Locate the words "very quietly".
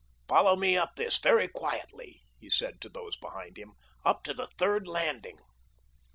1.19-2.23